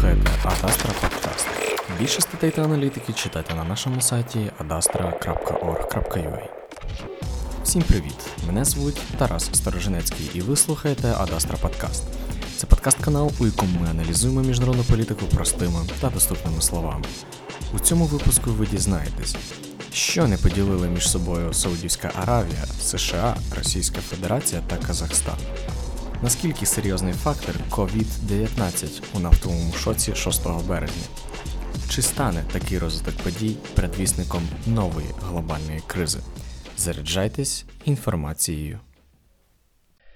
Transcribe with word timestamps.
слухаєте 0.00 0.30
Адастра 0.44 0.90
Подкаст. 1.00 1.46
Більше 2.00 2.20
статей 2.20 2.50
та 2.50 2.62
аналітики 2.62 3.12
читайте 3.12 3.54
на 3.54 3.64
нашому 3.64 4.00
сайті 4.00 4.50
adastra.org.ua. 4.58 6.42
Всім 7.64 7.82
привіт! 7.82 8.14
Мене 8.46 8.64
звуть 8.64 9.02
Тарас 9.18 9.50
Сторожинецький, 9.52 10.30
і 10.34 10.40
ви 10.40 10.56
слухаєте 10.56 11.14
Адастра 11.18 11.56
Подкаст. 11.62 12.04
Це 12.56 12.66
подкаст-канал, 12.66 13.32
у 13.40 13.46
якому 13.46 13.80
ми 13.80 13.90
аналізуємо 13.90 14.40
міжнародну 14.40 14.82
політику 14.82 15.24
простими 15.26 15.80
та 16.00 16.10
доступними 16.10 16.60
словами. 16.60 17.04
У 17.74 17.78
цьому 17.78 18.04
випуску 18.04 18.50
ви 18.50 18.66
дізнаєтесь, 18.66 19.36
що 19.92 20.28
не 20.28 20.36
поділили 20.36 20.88
між 20.88 21.10
собою 21.10 21.54
Саудівська 21.54 22.10
Аравія, 22.22 22.64
США, 22.80 23.36
Російська 23.56 24.00
Федерація 24.00 24.62
та 24.66 24.76
Казахстан. 24.76 25.38
Наскільки 26.22 26.66
серйозний 26.66 27.12
фактор 27.12 27.54
COVID-19 27.70 29.16
у 29.16 29.20
нафтовому 29.20 29.72
шоці 29.72 30.14
6 30.14 30.48
березня? 30.68 31.02
Чи 31.90 32.02
стане 32.02 32.44
такий 32.52 32.78
розвиток 32.78 33.22
подій 33.24 33.56
предвісником 33.76 34.42
нової 34.66 35.06
глобальної 35.20 35.82
кризи? 35.86 36.18
Заряджайтесь 36.76 37.64
інформацією. 37.84 38.80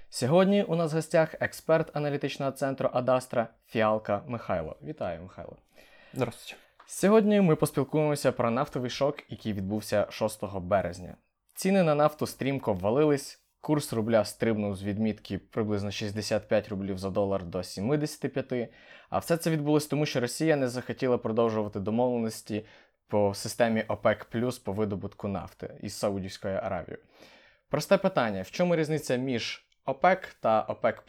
Сьогодні 0.09 0.63
у 0.63 0.75
нас 0.75 0.93
в 0.93 0.95
гостях 0.95 1.35
експерт 1.39 1.97
аналітичного 1.97 2.51
центру 2.51 2.89
Адастра 2.93 3.47
Фіалка 3.67 4.21
Михайло. 4.27 4.75
Вітаю, 4.83 5.21
Михайло. 5.21 5.55
Здравствуйте. 6.13 6.63
Сьогодні 6.87 7.41
ми 7.41 7.55
поспілкуємося 7.55 8.31
про 8.31 8.51
нафтовий 8.51 8.89
шок, 8.89 9.23
який 9.29 9.53
відбувся 9.53 10.07
6 10.09 10.43
березня. 10.43 11.15
Ціни 11.55 11.83
на 11.83 11.95
нафту 11.95 12.27
стрімко 12.27 12.73
ввалились, 12.73 13.42
курс 13.62 13.92
рубля 13.92 14.24
стрибнув 14.24 14.76
з 14.76 14.82
відмітки 14.82 15.38
приблизно 15.38 15.90
65 15.90 16.68
рублів 16.68 16.98
за 16.98 17.10
долар 17.10 17.44
до 17.44 17.62
75. 17.62 18.70
А 19.10 19.18
все 19.18 19.36
це 19.36 19.50
відбулось 19.50 19.86
тому, 19.86 20.06
що 20.06 20.20
Росія 20.20 20.56
не 20.56 20.68
захотіла 20.68 21.18
продовжувати 21.18 21.80
домовленості 21.80 22.64
по 23.08 23.34
системі 23.34 23.84
ОПЕК 23.88 24.26
по 24.64 24.72
видобутку 24.72 25.28
нафти 25.28 25.78
із 25.82 25.94
Саудівською 25.94 26.54
Аравією. 26.62 27.02
Просте 27.68 27.98
питання: 27.98 28.42
в 28.42 28.50
чому 28.50 28.76
різниця 28.76 29.16
між 29.16 29.66
ОПЕК 29.84 30.36
та 30.40 30.60
ОПЕК 30.60 31.04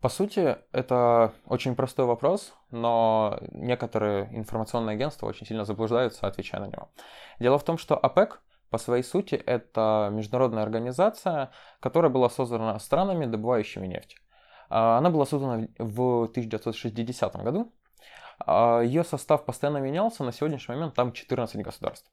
По 0.00 0.08
сути, 0.08 0.56
это 0.72 1.32
очень 1.46 1.74
простой 1.74 2.06
вопрос, 2.06 2.54
но 2.70 3.38
некоторые 3.52 4.28
информационные 4.34 4.94
агентства 4.94 5.28
очень 5.28 5.46
сильно 5.46 5.64
заблуждаются, 5.64 6.26
отвечая 6.26 6.60
на 6.60 6.68
него. 6.68 6.88
Дело 7.40 7.56
в 7.58 7.64
том, 7.64 7.78
что 7.78 7.96
ОПЕК 7.96 8.40
по 8.69 8.77
своей 8.77 9.03
сути 9.03 9.35
это 9.35 10.09
международная 10.11 10.63
организация, 10.63 11.51
которая 11.79 12.11
была 12.11 12.29
создана 12.29 12.77
странами, 12.79 13.25
добывающими 13.25 13.87
нефть. 13.87 14.15
А, 14.69 14.97
она 14.97 15.09
была 15.09 15.25
создана 15.25 15.67
в 15.77 16.23
1960 16.25 17.35
году. 17.43 17.73
А, 18.39 18.81
Ее 18.81 19.03
состав 19.03 19.45
постоянно 19.45 19.77
менялся, 19.77 20.23
на 20.23 20.31
сегодняшний 20.31 20.75
момент 20.75 20.95
там 20.95 21.11
14 21.11 21.61
государств. 21.61 22.11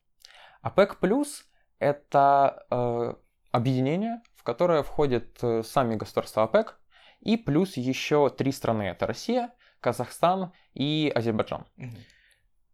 ОПЕК 0.63 0.99
плюс 0.99 1.45
это 1.79 2.67
э, 2.71 3.15
объединение, 3.53 4.23
в 4.37 4.43
которое 4.43 4.83
входят 4.83 5.39
э, 5.43 5.63
сами 5.63 5.95
государства 5.95 6.43
ОПЕК, 6.45 6.81
и 7.21 7.37
плюс 7.37 7.77
еще 7.77 8.31
три 8.31 8.53
страны. 8.53 8.85
Это 8.85 9.07
Россия, 9.07 9.55
Казахстан 9.81 10.53
и 10.75 11.13
Азербайджан. 11.15 11.67
Угу. 11.77 11.97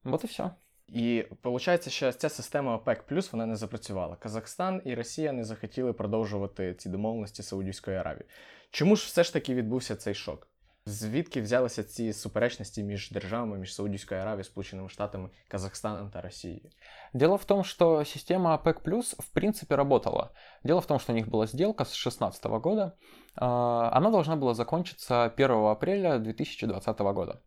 Вот 0.04 0.24
и 0.24 0.26
все. 0.26 0.56
І 0.91 1.25
виходить, 1.43 1.89
що 1.89 2.11
ця 2.11 2.29
система 2.29 2.75
ОПЕК 2.75 3.03
плюс 3.03 3.33
вона 3.33 3.45
не 3.45 3.55
запрацювала. 3.55 4.15
Казахстан 4.15 4.81
і 4.85 4.95
Росія 4.95 5.31
не 5.31 5.43
захотіли 5.43 5.93
продовжувати 5.93 6.73
ці 6.73 6.89
домовленості 6.89 7.43
Саудівської 7.43 7.97
Аравії. 7.97 8.25
Чому 8.71 8.95
ж 8.95 9.05
все 9.05 9.23
ж 9.23 9.33
таки 9.33 9.55
відбувся 9.55 9.95
цей 9.95 10.13
шок? 10.13 10.47
Звідки 10.85 11.41
взялися 11.41 11.83
ці 11.83 12.13
суперечності 12.13 12.83
між 12.83 13.11
державами, 13.11 13.57
між 13.57 13.75
Саудівською 13.75 14.21
Аравією, 14.21 14.43
Сполученими 14.43 14.89
Штатами, 14.89 15.29
Казахстаном 15.47 16.09
та 16.09 16.21
Россией? 16.21 16.71
Дело 17.13 17.35
в 17.35 17.45
том, 17.45 17.63
что 17.63 18.05
система 18.05 18.55
ОПЕК 18.55 18.79
Плюс 18.79 19.15
в 19.19 19.29
принципе 19.29 19.75
работала. 19.75 20.29
Дело 20.63 20.79
в 20.79 20.85
том, 20.85 20.99
что 20.99 21.13
у 21.13 21.15
них 21.15 21.27
была 21.29 21.47
сделка 21.47 21.83
с 21.83 21.89
2016 21.89 22.45
года. 22.45 22.93
Она 23.35 24.09
должна 24.09 24.35
была 24.35 24.53
закончиться 24.53 25.25
1 25.25 25.51
апреля 25.51 26.19
2020 26.19 26.99
года. 26.99 27.41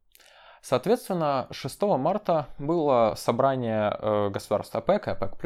Соответственно, 0.68 1.48
6 1.52 1.82
марта 1.84 2.48
было 2.58 3.14
собрание 3.16 3.96
э, 4.00 4.30
государств 4.32 4.76
ОПЕК 4.76 5.08
и 5.08 5.12
ОПЕК+, 5.12 5.38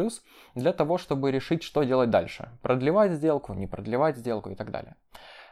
для 0.56 0.72
того, 0.72 0.98
чтобы 0.98 1.30
решить, 1.30 1.62
что 1.62 1.84
делать 1.84 2.10
дальше. 2.10 2.48
Продлевать 2.62 3.12
сделку, 3.12 3.54
не 3.54 3.68
продлевать 3.68 4.16
сделку 4.16 4.50
и 4.50 4.56
так 4.56 4.72
далее. 4.72 4.96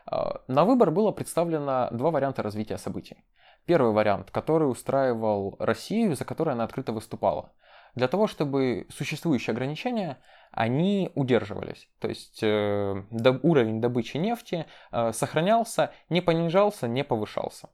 Э, 0.09 0.35
на 0.47 0.63
выбор 0.63 0.91
было 0.91 1.11
представлено 1.11 1.89
два 1.91 2.11
варианта 2.11 2.44
развития 2.44 2.78
событий. 2.78 3.25
Первый 3.66 3.91
вариант, 3.91 4.31
который 4.31 4.72
устраивал 4.72 5.57
Россию, 5.59 6.16
за 6.16 6.23
который 6.23 6.53
она 6.53 6.63
открыто 6.63 6.94
выступала. 6.94 7.51
Для 7.94 8.07
того, 8.07 8.28
чтобы 8.28 8.88
существующие 8.89 9.51
ограничения, 9.51 10.17
они 10.51 11.11
удерживались. 11.13 11.89
То 11.99 12.07
есть 12.07 12.39
э, 12.41 13.03
до, 13.11 13.31
уровень 13.44 13.81
добычи 13.81 14.16
нефти 14.16 14.66
э, 14.94 15.11
сохранялся, 15.11 15.91
не 16.07 16.22
понижался, 16.22 16.88
не 16.88 17.03
повышался. 17.03 17.67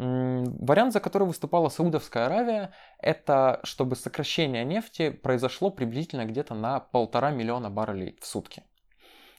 Вариант, 0.00 0.92
за 0.92 1.00
который 1.00 1.26
выступала 1.26 1.70
Саудовская 1.70 2.26
Аравия, 2.26 2.74
это 2.98 3.60
чтобы 3.64 3.96
сокращение 3.96 4.64
нефти 4.64 5.10
произошло 5.10 5.70
приблизительно 5.70 6.26
где-то 6.26 6.54
на 6.54 6.80
полтора 6.80 7.30
миллиона 7.30 7.70
баррелей 7.70 8.18
в 8.20 8.26
сутки. 8.26 8.62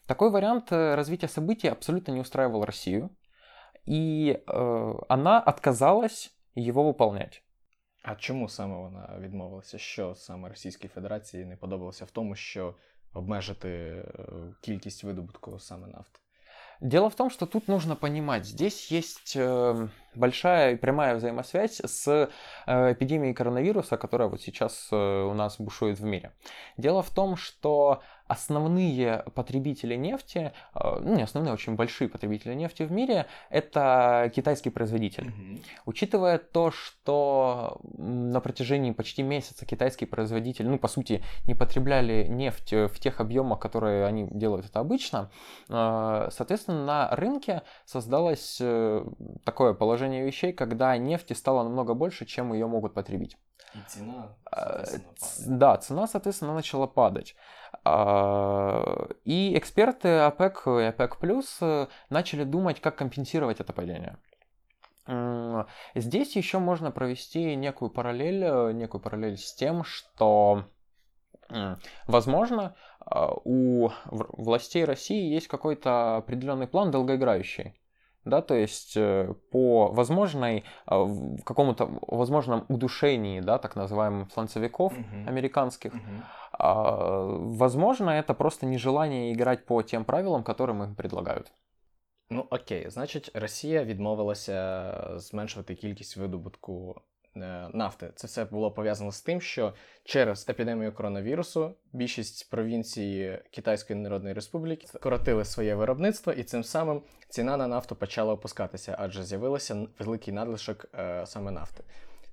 Такой 0.07 0.31
вариант 0.31 0.71
э, 0.71 0.95
развития 0.95 1.27
событий 1.27 1.67
абсолютно 1.67 2.13
не 2.13 2.21
устраивал 2.21 2.63
Россию, 2.63 3.15
и 3.85 4.41
э, 4.47 4.93
она 5.09 5.39
отказалась 5.39 6.31
его 6.55 6.83
выполнять. 6.83 7.43
А 8.03 8.15
чому 8.15 8.49
саме 8.49 8.75
вона 8.75 9.17
відмовилася? 9.19 9.77
Що 9.77 10.15
саме 10.15 10.49
Російській 10.49 10.87
Федерації 10.87 11.45
не 11.45 11.57
подобалося 11.57 12.05
в 12.05 12.11
тому, 12.11 12.35
що 12.35 12.75
обмежити 13.13 14.03
кількість 14.61 15.03
видобутку 15.03 15.59
саме 15.59 15.87
нафти? 15.87 16.19
Дело 16.79 17.07
в 17.09 17.15
том, 17.15 17.29
что 17.29 17.45
тут 17.47 17.67
нужно 17.67 17.95
понимать, 17.95 18.45
здесь 18.45 18.91
есть 18.91 19.35
эм, 19.35 19.89
большая 20.14 20.72
и 20.72 20.76
прямая 20.76 21.16
взаимосвязь 21.16 21.80
с 21.84 22.28
э, 22.66 22.92
эпидемией 22.92 23.34
коронавируса, 23.34 23.96
которая 23.96 24.28
вот 24.28 24.40
сейчас 24.40 24.88
э, 24.90 24.96
у 24.96 25.34
нас 25.34 25.60
бушует 25.60 25.98
в 25.98 26.04
мире. 26.04 26.32
Дело 26.76 27.02
в 27.02 27.10
том, 27.10 27.36
что 27.36 28.02
основные 28.28 29.24
потребители 29.34 29.94
нефти, 29.94 30.52
э, 30.74 30.98
ну 31.00 31.16
не 31.16 31.22
основные, 31.22 31.52
очень 31.52 31.74
большие 31.74 32.08
потребители 32.08 32.54
нефти 32.54 32.84
в 32.84 32.92
мире, 32.92 33.26
это 33.50 34.30
китайский 34.34 34.70
производитель. 34.70 35.26
Mm-hmm. 35.26 35.64
Учитывая 35.86 36.38
то, 36.38 36.70
что 36.70 37.80
на 37.82 38.40
протяжении 38.40 38.92
почти 38.92 39.22
месяца 39.22 39.66
китайский 39.66 40.06
производитель, 40.06 40.68
ну 40.68 40.78
по 40.78 40.88
сути, 40.88 41.22
не 41.46 41.54
потребляли 41.54 42.26
нефть 42.26 42.72
в 42.72 42.98
тех 42.98 43.20
объемах, 43.20 43.58
которые 43.58 44.06
они 44.06 44.26
делают 44.30 44.66
это 44.66 44.80
обычно, 44.80 45.30
соответственно, 45.68 46.84
на 46.84 47.10
рынке 47.10 47.62
создалось 47.84 48.60
такое 49.44 49.74
положение, 49.74 50.01
положение 50.02 50.24
вещей, 50.24 50.52
когда 50.52 50.96
нефти 50.96 51.34
стало 51.34 51.62
намного 51.62 51.94
больше, 51.94 52.24
чем 52.24 52.52
ее 52.52 52.66
могут 52.66 52.94
потребить. 52.94 53.36
И 53.74 53.78
цена, 53.88 54.36
а, 54.50 54.84
Да, 55.46 55.76
цена, 55.76 56.06
соответственно, 56.06 56.54
начала 56.54 56.86
падать. 56.86 57.36
А, 57.84 59.08
и 59.24 59.56
эксперты 59.56 60.08
ОПЕК 60.08 60.66
и 60.66 60.88
ОПЕК 60.88 61.18
Плюс 61.18 61.58
э, 61.62 61.86
начали 62.10 62.44
думать, 62.44 62.80
как 62.80 62.96
компенсировать 62.96 63.60
это 63.60 63.72
падение. 63.72 64.16
Здесь 65.94 66.36
еще 66.36 66.58
можно 66.58 66.92
провести 66.92 67.56
некую 67.56 67.90
параллель, 67.90 68.44
э, 68.44 68.72
некую 68.72 69.00
параллель 69.00 69.36
с 69.36 69.54
тем, 69.54 69.84
что 69.84 70.64
Возможно, 72.06 72.74
а, 73.00 73.34
у 73.44 73.90
властей 74.06 74.86
России 74.86 75.34
есть 75.34 75.48
какой-то 75.48 76.16
определенный 76.16 76.66
план 76.66 76.90
долгоиграющий 76.90 77.74
да, 78.25 78.41
то 78.41 78.53
есть 78.53 78.97
э, 78.97 79.33
по 79.51 79.87
возможной, 79.87 80.63
а, 80.85 81.07
какому-то 81.45 81.89
возможном 82.01 82.65
удушении, 82.67 83.39
да, 83.39 83.57
так 83.57 83.75
называемых 83.75 84.29
фланцевиков 84.29 84.93
uh-huh. 84.93 85.27
американских, 85.27 85.93
uh-huh. 85.93 87.55
возможно, 87.57 88.09
это 88.09 88.33
просто 88.33 88.65
нежелание 88.65 89.33
играть 89.33 89.65
по 89.65 89.81
тем 89.81 90.05
правилам, 90.05 90.43
которым 90.43 90.83
им 90.83 90.95
предлагают. 90.95 91.51
Ну 92.29 92.45
окей, 92.49 92.89
значить, 92.89 93.31
Росія 93.33 93.83
відмовилася 93.83 94.93
зменшувати 95.17 95.75
кількість 95.75 96.17
видобутку 96.17 96.95
Е, 96.95 97.10
нафти. 97.34 98.10
Це 98.14 98.26
все 98.26 98.44
було 98.44 98.70
пов'язано 98.70 99.12
з 99.12 99.20
тим, 99.20 99.40
що 99.40 99.74
через 100.04 100.48
епідемію 100.48 100.92
коронавірусу 100.92 101.74
більшість 101.92 102.50
провінцій 102.50 103.38
Китайської 103.50 103.98
Народної 103.98 104.34
Республіки 104.34 104.86
скоротили 104.86 105.44
своє 105.44 105.74
виробництво, 105.74 106.32
і 106.32 106.42
цим 106.44 106.64
самим 106.64 107.02
ціна 107.28 107.56
на 107.56 107.68
нафту 107.68 107.96
почала 107.96 108.32
опускатися, 108.32 108.96
адже 108.98 109.22
з'явився 109.22 109.86
великий 109.98 110.34
надлишок 110.34 110.86
е, 110.94 111.26
саме 111.26 111.50
нафти. 111.50 111.84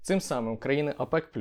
Цим 0.01 0.21
самим 0.21 0.57
країни 0.57 0.93
ОПЕК 0.97 1.31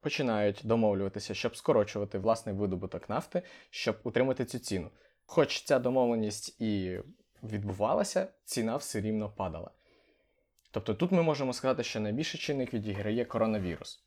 починають 0.00 0.60
домовлюватися, 0.64 1.34
щоб 1.34 1.56
скорочувати 1.56 2.18
власний 2.18 2.54
видобуток 2.54 3.08
нафти, 3.08 3.42
щоб 3.70 3.96
утримати 4.04 4.44
цю 4.44 4.58
ціну. 4.58 4.90
Хоч 5.26 5.62
ця 5.62 5.78
домовленість 5.78 6.60
і 6.60 6.98
відбувалася, 7.42 8.28
ціна 8.44 8.76
все 8.76 9.00
рівно 9.00 9.30
падала. 9.30 9.70
Тобто 10.72 10.94
тут 10.94 11.12
ми 11.12 11.22
можемо 11.22 11.52
сказати, 11.52 11.82
що 11.82 12.00
найбільший 12.00 12.40
чинник 12.40 12.74
відіграє 12.74 13.24
коронавірус. 13.24 14.04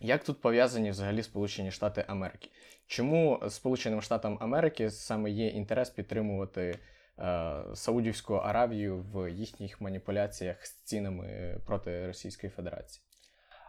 Як 0.00 0.24
тут 0.24 0.40
пов'язані 0.40 0.90
взагалі 0.90 1.22
Сполучені 1.22 1.70
Штати 1.70 2.04
Америки? 2.08 2.48
Чому 2.86 3.42
Сполученим 3.48 4.02
Штатам 4.02 4.38
Америки 4.40 4.90
саме 4.90 5.30
є 5.30 5.48
інтерес 5.48 5.90
підтримувати 5.90 6.78
е, 7.18 7.62
Саудівську 7.74 8.34
Аравію 8.34 8.98
в 8.98 9.30
їхніх 9.30 9.80
маніпуляціях 9.80 10.66
з 10.66 10.72
цінами 10.72 11.56
проти 11.66 12.06
Російської 12.06 12.50
Федерації? 12.50 13.04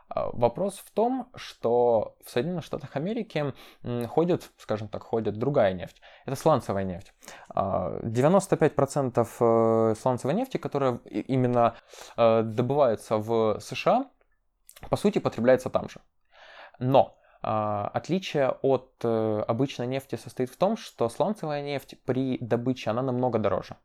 А, 0.10 0.30
Вопрос 0.34 0.80
в 0.80 0.92
том, 0.92 1.30
что 1.36 2.16
в 2.26 2.30
Соединенных 2.30 2.66
Штатах 2.66 2.96
Америки 2.96 3.54
ходит, 4.08 4.52
скажем 4.58 4.88
так, 4.88 5.04
ходит 5.04 5.38
другая 5.38 5.74
нефть. 5.74 6.02
Это 6.26 6.36
сланцевая 6.36 6.84
нефть. 6.84 7.14
А, 7.50 8.00
95% 8.04 9.28
э, 9.40 9.96
сланцевой 9.96 10.34
нефти, 10.34 10.58
которая 10.58 11.00
именно 11.06 11.76
э, 12.18 12.42
добывается 12.44 13.18
в 13.18 13.60
США, 13.60 14.10
по 14.90 14.98
сути, 14.98 15.20
потребляется 15.20 15.70
там 15.70 15.90
же. 15.90 16.00
Но 16.80 17.18
а, 17.42 17.90
отличие 17.94 18.50
от 18.62 18.94
э, 19.04 19.44
обычной 19.48 19.88
нефти 19.88 20.16
состоит 20.16 20.50
в 20.50 20.58
том, 20.58 20.76
что 20.76 21.08
сланцевая 21.10 21.62
нефть 21.62 21.96
при 22.06 22.38
добыче, 22.40 22.90
она 22.90 23.02
намного 23.02 23.40
дороже. 23.40 23.78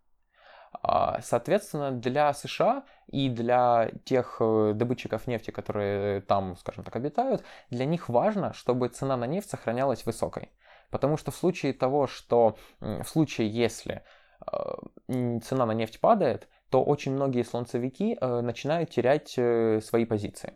А, 0.82 1.20
Соответственно, 1.22 1.92
для 1.92 2.32
США 2.32 2.84
и 3.08 3.28
для 3.28 3.90
тех 4.04 4.36
э, 4.40 4.72
добытчиков 4.74 5.26
нефти, 5.26 5.50
которые 5.50 6.20
там, 6.22 6.56
скажем 6.56 6.84
так, 6.84 6.96
обитают, 6.96 7.44
для 7.70 7.84
них 7.86 8.08
важно, 8.08 8.52
чтобы 8.52 8.88
цена 8.88 9.16
на 9.16 9.26
нефть 9.26 9.50
сохранялась 9.50 10.04
высокой. 10.06 10.50
Потому 10.90 11.16
что 11.16 11.30
в 11.30 11.36
случае 11.36 11.72
того, 11.72 12.06
что 12.06 12.56
в 12.80 13.04
случае, 13.04 13.48
если 13.48 14.02
м, 15.08 15.40
цена 15.40 15.66
на 15.66 15.72
нефть 15.72 16.00
падает, 16.00 16.48
то 16.70 16.82
очень 16.82 17.12
многие 17.12 17.42
слонцевики 17.44 18.16
э, 18.20 18.40
начинают 18.40 18.90
терять 18.90 19.34
э, 19.36 19.80
свои 19.80 20.04
позиции. 20.04 20.54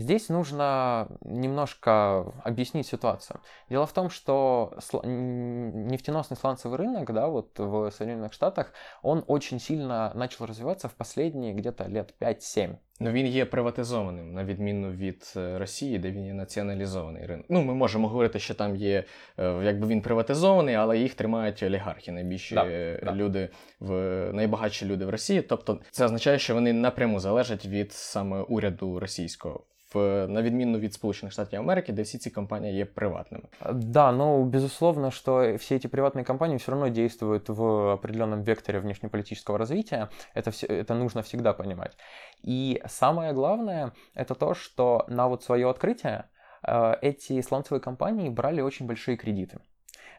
Здесь 0.00 0.28
нужно 0.28 1.08
немножко 1.22 2.34
объяснить 2.44 2.86
ситуацию. 2.86 3.40
Дело 3.70 3.86
в 3.86 3.92
том, 3.92 4.10
что 4.10 4.72
сла- 4.78 5.02
м, 5.06 5.86
нефтеносный 5.88 6.36
сланцевый 6.36 6.76
рынок, 6.76 7.12
да, 7.12 7.28
вот 7.28 7.58
в 7.58 7.90
Соединенных 7.90 8.32
Штатах, 8.32 8.74
он 9.02 9.24
очень 9.26 9.58
сильно 9.58 10.12
начал 10.14 10.46
развиваться 10.46 10.88
в 10.88 10.92
последние 10.94 11.54
где-то 11.54 11.84
лет 11.88 12.14
5-7. 12.20 12.76
Ну 13.00 13.10
він 13.10 13.26
є 13.26 13.44
приватизованим, 13.44 14.32
на 14.34 14.44
відміну 14.44 14.90
від 14.92 15.32
е, 15.36 15.58
Росії, 15.58 15.98
де 15.98 16.10
він 16.10 16.26
є 16.26 16.34
націоналізований 16.34 17.26
ринок. 17.26 17.46
Ну, 17.48 17.62
ми 17.62 17.74
можемо 17.74 18.08
говорити, 18.08 18.38
що 18.38 18.54
там 18.54 18.76
є, 18.76 19.04
е, 19.38 19.60
якби 19.64 19.86
він 19.86 20.02
приватизований, 20.02 20.74
але 20.74 20.98
їх 20.98 21.14
тримають 21.14 21.62
олігархи, 21.62 22.12
найбільші 22.12 22.54
Да, 22.54 22.64
е, 22.66 23.00
да. 23.04 23.12
люди 23.12 23.48
в 23.80 23.92
найбагатші 24.32 24.86
люди 24.86 25.04
в 25.06 25.10
Росії. 25.10 25.42
Тобто 25.42 25.80
це 25.90 26.04
означає, 26.04 26.38
що 26.38 26.54
вони 26.54 26.72
напряму 26.72 27.20
залежать 27.20 27.66
від 27.66 27.92
саме 27.92 28.40
уряду 28.42 29.00
російського. 29.00 29.64
В, 29.94 30.26
на 30.26 30.42
відміну 30.42 30.78
від 30.78 30.94
Сполучених 30.94 31.32
Штатів 31.32 31.60
Америки, 31.60 31.92
де 31.92 32.02
всі 32.02 32.18
ці 32.18 32.30
компанії 32.30 32.76
є 32.76 32.84
приватними. 32.84 33.44
Да, 33.72 34.12
но 34.12 34.44
безусловно, 34.44 35.10
что 35.10 35.56
все 35.56 35.76
эти 35.76 35.86
приватные 35.86 36.24
компании 36.24 36.56
все 36.56 36.72
равно 36.72 36.88
действуют 36.88 37.48
в 37.48 37.92
определенном 37.92 38.42
векторе 38.42 38.80
внешнеполитического 38.80 39.58
развития. 39.58 40.08
Это, 40.34 40.50
все, 40.50 40.66
это 40.66 40.94
нужно 40.94 41.22
всегда 41.22 41.52
понимать. 41.52 41.96
И 42.42 42.82
самое 42.86 43.32
главное, 43.32 43.92
это 44.14 44.34
то, 44.34 44.54
что 44.54 45.04
на 45.08 45.28
вот 45.28 45.44
свое 45.44 45.70
открытие 45.70 46.24
э, 46.66 46.94
эти 47.02 47.40
сланцевые 47.40 47.80
компании 47.80 48.28
брали 48.28 48.62
очень 48.62 48.86
большие 48.86 49.16
кредиты. 49.16 49.58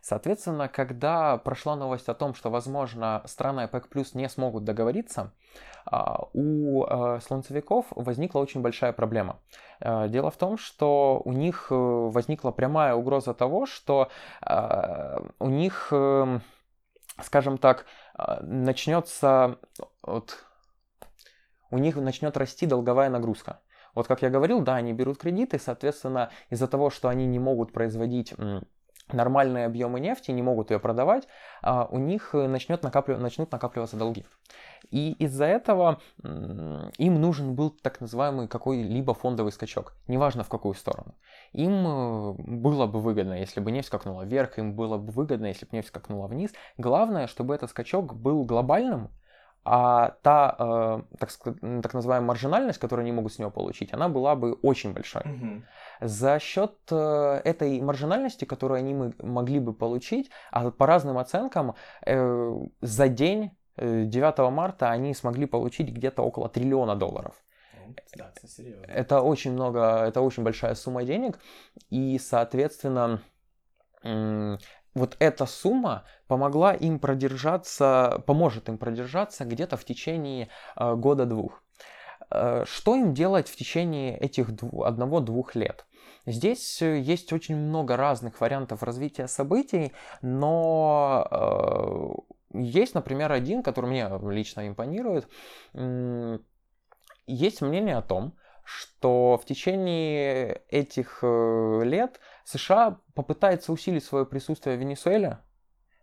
Соответственно, 0.02 0.68
когда 0.68 1.38
прошла 1.38 1.76
новость 1.76 2.08
о 2.08 2.14
том, 2.14 2.34
что, 2.34 2.50
возможно, 2.50 3.22
страны 3.24 3.60
ОПЕК 3.60 3.88
плюс 3.88 4.14
не 4.14 4.28
смогут 4.28 4.64
договориться, 4.64 5.32
а, 5.86 6.24
у 6.32 6.84
э, 6.84 7.20
слонцевиков 7.20 7.86
возникла 7.90 8.40
очень 8.40 8.62
большая 8.62 8.92
проблема. 8.92 9.38
Э, 9.78 10.08
Дело 10.08 10.32
в 10.32 10.36
том, 10.36 10.58
что 10.58 11.22
у 11.24 11.32
них 11.32 11.68
э, 11.70 11.74
возникла 11.74 12.50
прямая 12.50 12.94
угроза 12.94 13.32
того, 13.32 13.64
что 13.66 14.08
у 15.38 15.48
них, 15.48 15.88
эм, 15.92 16.42
скажем 17.22 17.58
так, 17.58 17.86
начнется 18.40 19.58
вот, 20.02 20.44
у 21.70 21.78
них 21.78 21.94
начнет 21.94 22.36
расти 22.36 22.66
долговая 22.66 23.08
нагрузка. 23.08 23.60
Вот 23.94 24.08
как 24.08 24.22
я 24.22 24.30
говорил, 24.30 24.62
да, 24.62 24.76
они 24.76 24.92
берут 24.92 25.18
кредиты, 25.18 25.58
соответственно, 25.58 26.30
из-за 26.50 26.66
того, 26.66 26.90
что 26.90 27.08
они 27.08 27.26
не 27.26 27.38
могут 27.38 27.72
производить 27.72 28.34
нормальные 29.12 29.66
объемы 29.66 30.00
нефти, 30.00 30.30
не 30.30 30.42
могут 30.42 30.70
ее 30.70 30.78
продавать, 30.78 31.28
а, 31.62 31.86
у 31.90 31.98
них 31.98 32.34
э, 32.34 32.46
начнет 32.46 32.82
накаплив- 32.82 33.18
начнут 33.18 33.50
накапливаться 33.50 33.96
долги. 33.96 34.24
И 34.90 35.12
из-за 35.12 35.46
этого 35.46 36.00
им 36.22 37.20
нужен 37.20 37.54
был 37.54 37.70
так 37.70 38.00
называемый 38.00 38.48
какой-либо 38.48 39.14
фондовый 39.14 39.52
скачок, 39.52 39.94
неважно 40.08 40.44
в 40.44 40.48
какую 40.48 40.74
сторону. 40.74 41.14
Им 41.52 41.86
э, 41.86 42.34
было 42.38 42.86
бы 42.86 43.00
выгодно, 43.00 43.34
если 43.34 43.60
бы 43.60 43.70
нефть 43.70 43.88
скакнула 43.88 44.22
вверх, 44.22 44.58
им 44.58 44.74
было 44.74 44.98
бы 44.98 45.12
выгодно, 45.12 45.46
если 45.46 45.66
бы 45.66 45.76
нефть 45.76 45.88
скакнула 45.88 46.26
вниз. 46.26 46.52
Главное, 46.76 47.26
чтобы 47.26 47.54
этот 47.54 47.70
скачок 47.70 48.14
был 48.14 48.44
глобальным, 48.44 49.10
а 49.64 50.10
та, 50.22 50.56
э, 50.58 51.16
так, 51.18 51.30
так 51.82 51.94
называемая 51.94 52.26
маржинальность, 52.26 52.78
которую 52.78 53.04
они 53.04 53.12
могут 53.12 53.32
с 53.32 53.38
него 53.38 53.50
получить, 53.50 53.94
она 53.94 54.08
была 54.08 54.34
бы 54.34 54.54
очень 54.62 54.92
большой. 54.92 55.22
За 56.00 56.38
счет 56.38 56.72
э, 56.90 57.40
этой 57.44 57.80
маржинальности, 57.80 58.44
которую 58.44 58.78
они 58.78 59.12
могли 59.22 59.60
бы 59.60 59.72
получить, 59.72 60.30
а 60.50 60.70
по 60.70 60.86
разным 60.86 61.18
оценкам, 61.18 61.74
э, 62.06 62.52
за 62.80 63.08
день 63.08 63.50
э, 63.76 64.04
9 64.04 64.50
марта 64.50 64.90
они 64.90 65.14
смогли 65.14 65.46
получить 65.46 65.90
где-то 65.90 66.22
около 66.22 66.48
триллиона 66.48 66.96
долларов. 66.96 67.34
Так, 68.16 68.40
це 68.40 68.48
серйозно. 68.48 68.86
Это 68.88 69.20
очень 69.20 69.52
много, 69.52 69.78
это 69.80 70.20
очень 70.20 70.44
большая 70.44 70.74
сумма 70.74 71.04
денег, 71.04 71.38
и, 71.90 72.18
соответственно, 72.18 73.20
вот 74.94 75.16
эта 75.18 75.46
сумма 75.46 76.04
помогла 76.26 76.74
им 76.74 76.98
продержаться, 76.98 78.22
поможет 78.26 78.68
им 78.68 78.78
продержаться 78.78 79.44
где-то 79.44 79.76
в 79.76 79.84
течение 79.84 80.48
э, 80.76 80.94
года-двух. 80.94 81.62
Э, 82.30 82.64
Что 82.66 82.94
им 82.96 83.14
делать 83.14 83.48
в 83.48 83.56
течение 83.56 84.18
этих 84.18 84.50
дву- 84.50 84.84
одного-двух 84.84 85.54
лет? 85.54 85.86
Здесь 86.26 86.82
э, 86.82 86.98
есть 86.98 87.32
очень 87.32 87.56
много 87.56 87.96
разных 87.96 88.40
вариантов 88.40 88.82
развития 88.82 89.28
событий, 89.28 89.92
но 90.20 91.26
есть, 92.52 92.94
например, 92.94 93.32
один, 93.32 93.62
который 93.62 93.86
мне 93.86 94.10
лично 94.30 94.68
импонирует. 94.68 95.26
Есть 97.26 97.62
мнение 97.62 97.96
о 97.96 98.02
том, 98.02 98.36
что 98.64 99.38
в 99.42 99.46
течение 99.46 100.62
этих 100.68 101.22
лет 101.22 102.20
США 102.44 102.98
попытается 103.14 103.72
усилить 103.72 104.04
свое 104.04 104.26
присутствие 104.26 104.76
в 104.76 104.80
Венесуэле, 104.80 105.38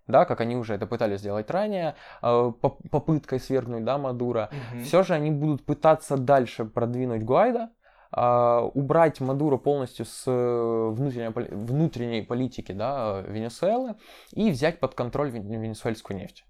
да, 0.07 0.25
как 0.25 0.41
они 0.41 0.55
уже 0.55 0.73
это 0.73 0.87
пытались 0.87 1.19
сделать 1.19 1.49
ранее, 1.51 1.95
э, 2.21 2.51
поп- 2.61 2.81
попыткой 2.89 3.39
свергнуть, 3.39 3.83
да, 3.85 3.97
Мадуро. 3.97 4.49
Все 4.83 5.03
же 5.03 5.13
они 5.13 5.31
будут 5.31 5.65
пытаться 5.65 6.17
дальше 6.17 6.65
продвинуть 6.65 7.23
Гуайда, 7.23 7.69
а, 8.11 8.61
убрать 8.73 9.19
Мадуро 9.19 9.57
полностью 9.57 10.05
с 10.05 10.23
э, 10.25 10.89
внутренней, 10.89 11.29
внутренней 11.29 12.23
политики 12.23 12.71
да, 12.71 13.21
Венесуэлы 13.21 13.95
и 14.31 14.49
взять 14.49 14.79
под 14.79 14.95
контроль 14.95 15.29
вен- 15.29 15.61
венесуэльскую 15.61 16.17
нефть. 16.17 16.43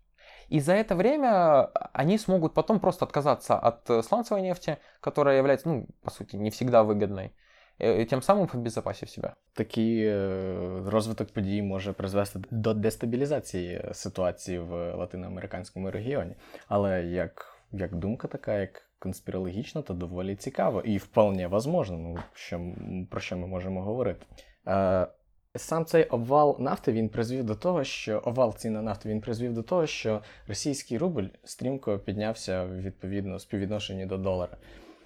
И 0.48 0.62
за 0.62 0.74
это 0.74 0.96
время 0.96 1.66
они 1.94 2.18
смогут 2.18 2.54
потом 2.54 2.80
просто 2.80 3.06
отказаться 3.06 3.60
от 3.60 3.90
э, 3.90 4.02
сланцевой 4.04 4.42
нефти, 4.42 4.78
которая 5.02 5.38
является, 5.38 5.68
ну, 5.68 5.88
по 6.02 6.12
сути, 6.12 6.38
не 6.38 6.50
всегда 6.50 6.84
выгодной, 6.84 7.34
э, 7.80 8.06
тем 8.06 8.22
самым 8.22 8.50
обезопасив 8.54 9.10
себя. 9.10 9.36
Такий 9.54 10.06
е, 10.06 10.84
розвиток 10.86 11.30
подій 11.30 11.62
може 11.62 11.94
призвести 11.94 12.40
до 12.52 12.74
дестабілізації 12.74 13.82
ситуації 13.94 14.60
в 14.60 14.96
латиноамериканському 14.96 15.92
регіоні. 15.92 16.36
Але 16.68 17.04
як, 17.04 17.64
як 17.72 17.96
думка 17.96 18.28
така, 18.28 18.60
як 18.60 18.90
конспірологічна, 19.00 19.82
то 19.82 19.94
доволі 19.94 20.36
цікаво 20.36 20.82
і 20.82 20.98
вполне 20.98 21.48
возможно, 21.48 21.98
ну, 21.98 22.18
що, 22.34 22.62
про 23.10 23.20
що 23.20 23.38
ми 23.38 23.48
можемо 23.48 23.82
говорити. 23.82 24.26
Е, 24.68 25.08
Сам 25.56 25.86
цей 25.86 26.04
обвал 26.04 26.58
нафти 26.60 26.92
він 26.92 27.10
призвів 27.10 27.44
до 27.44 27.56
того, 27.56 27.84
що 27.84 28.20
обвал 28.20 28.56
цін 28.56 28.74
на 28.74 28.82
нафту 28.82 29.10
він 29.10 29.22
призвів 29.22 29.54
до 29.54 29.64
того, 29.64 29.88
що 29.88 30.22
російський 30.48 30.98
рубль 30.98 31.26
стрімко 31.44 32.00
піднявся 32.00 32.66
відповідно 32.66 33.40
співвідношенні 33.40 34.06
до 34.06 34.18
долара. 34.18 34.58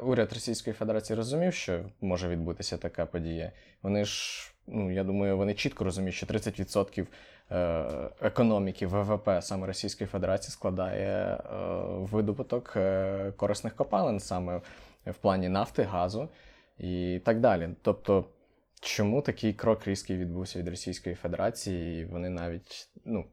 Уряд 0.05 0.33
Російської 0.33 0.73
Федерації 0.73 1.17
розумів, 1.17 1.53
що 1.53 1.79
може 2.01 2.27
відбутися 2.29 2.77
така 2.77 3.05
подія. 3.05 3.51
Вони 3.81 4.05
ж, 4.05 4.51
ну 4.67 4.91
я 4.91 5.03
думаю, 5.03 5.37
вони 5.37 5.53
чітко 5.53 5.83
розуміють, 5.83 6.15
що 6.15 6.25
30% 6.25 7.05
е, 7.51 7.85
економіки 8.21 8.87
ВВП 8.87 9.29
саме 9.41 9.67
Російської 9.67 10.07
Федерації 10.07 10.51
складає 10.51 11.09
е, 11.09 11.39
видобуток 11.87 12.73
е, 12.75 13.31
корисних 13.37 13.75
копалин 13.75 14.19
саме 14.19 14.61
в 15.05 15.15
плані 15.15 15.49
нафти, 15.49 15.83
газу 15.83 16.29
і 16.77 17.21
так 17.25 17.39
далі. 17.39 17.69
Тобто, 17.81 18.25
чому 18.79 19.21
такий 19.21 19.53
крок 19.53 19.87
різкий 19.87 20.17
відбувся 20.17 20.59
від 20.59 20.67
Російської 20.67 21.15
Федерації, 21.15 22.01
і 22.01 22.05
вони 22.05 22.29
навіть 22.29 22.89
ну, 23.05 23.25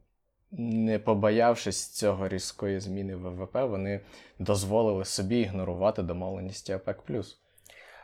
не 0.51 0.99
побоявшись 0.99 1.89
цього 1.89 2.27
різкої 2.27 2.79
зміни 2.79 3.15
ВВП, 3.15 3.55
вони 3.55 4.01
дозволили 4.39 5.05
собі 5.05 5.39
ігнорувати 5.39 6.03
домовленості 6.03 6.73
ОПЕК+. 6.73 7.03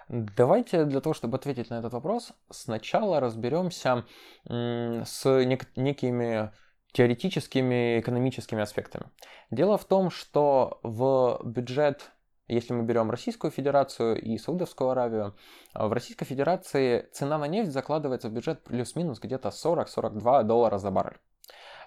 Давайте 0.10 0.86
для 0.86 1.00
того, 1.00 1.14
чтобы 1.14 1.36
ответить 1.36 1.70
на 1.70 1.80
этот 1.80 1.94
вопрос, 1.94 2.34
сначала 2.50 3.20
разберемся 3.20 4.04
с 4.50 5.26
нек- 5.26 5.68
некими 5.78 6.52
теоретическими 6.92 8.00
экономическими 8.00 8.62
аспектами. 8.62 9.06
Дело 9.52 9.78
в 9.78 9.86
том, 9.86 10.12
что 10.12 10.82
в 10.84 11.40
бюджет, 11.46 12.12
если 12.50 12.74
мы 12.74 12.84
берем 12.84 13.10
Российскую 13.10 13.52
Федерацию 13.52 14.22
и 14.22 14.38
Саудовскую 14.38 14.90
Аравию, 14.90 15.34
в 15.74 15.94
Российской 15.94 16.26
Федерации 16.26 17.08
цена 17.14 17.38
на 17.38 17.48
нефть 17.48 17.72
закладывается 17.72 18.28
в 18.28 18.34
бюджет 18.34 18.64
плюс-минус 18.66 19.20
где-то 19.20 19.50
40-42 19.50 20.44
доллара 20.44 20.78
за 20.78 20.92
баррель. 20.92 21.20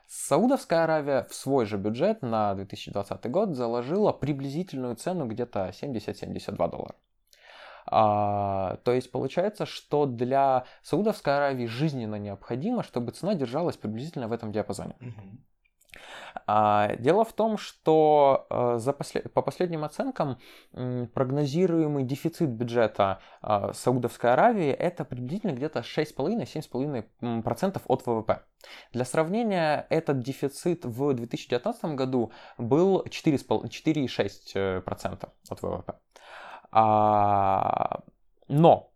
Саудовская 0.09 0.85
Аравия 0.85 1.27
в 1.29 1.35
свой 1.35 1.67
же 1.67 1.77
бюджет 1.77 2.23
на 2.23 2.55
2020 2.55 3.29
год 3.29 3.55
заложила 3.55 4.11
приблизительную 4.11 4.95
цену 4.95 5.27
где-то 5.27 5.69
70-72 5.69 6.55
доллара. 6.71 6.95
А, 7.85 8.77
то 8.83 8.91
есть 8.91 9.11
получается, 9.11 9.67
что 9.67 10.07
для 10.07 10.65
Саудовской 10.81 11.35
Аравии 11.37 11.67
жизненно 11.67 12.15
необходимо, 12.15 12.81
чтобы 12.81 13.11
цена 13.11 13.35
держалась 13.35 13.77
приблизительно 13.77 14.27
в 14.27 14.31
этом 14.31 14.51
диапазоне. 14.51 14.95
А, 14.99 15.05
дело 16.99 17.25
в 17.25 17.33
том, 17.33 17.57
что 17.57 18.45
а, 18.49 18.77
за 18.77 18.93
послед... 18.93 19.33
по 19.33 19.41
последним 19.41 19.83
оценкам 19.83 20.37
прогнозируемый 20.71 22.03
дефицит 22.03 22.49
бюджета 22.49 23.19
а, 23.41 23.73
Саудовской 23.73 24.33
Аравии 24.33 24.69
это 24.69 25.05
приблизительно 25.05 25.51
где-то 25.51 25.79
6,5-7,5% 25.79 27.81
от 27.85 28.05
ВВП. 28.05 28.43
Для 28.93 29.05
сравнения, 29.05 29.87
этот 29.89 30.19
дефицит 30.19 30.85
в 30.85 31.13
2019 31.13 31.85
году 31.95 32.31
был 32.57 33.03
4,6% 33.03 35.29
от 35.49 35.61
ВВП. 35.61 35.93
А, 36.71 38.01
но 38.47 38.91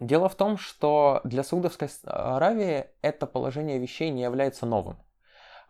дело 0.00 0.28
в 0.28 0.34
том, 0.34 0.58
что 0.58 1.20
для 1.24 1.42
Саудовской 1.42 1.88
Аравии 2.04 2.86
это 3.02 3.26
положение 3.26 3.78
вещей 3.78 4.10
не 4.10 4.22
является 4.22 4.66
новым. 4.66 4.98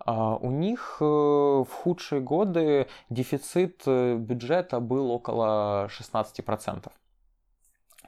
А, 0.04 0.36
у 0.36 0.50
них 0.50 0.96
э, 1.00 1.04
в 1.04 1.68
худшие 1.70 2.20
годы 2.20 2.88
дефицит 3.08 3.82
э, 3.86 4.16
бюджета 4.16 4.80
был 4.80 5.10
около 5.10 5.88
16%. 5.88 6.90